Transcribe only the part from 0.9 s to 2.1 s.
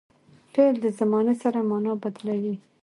زمان سره مانا